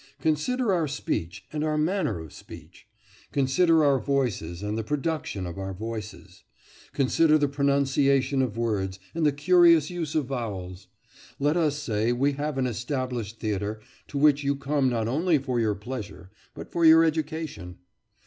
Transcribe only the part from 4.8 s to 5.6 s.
production of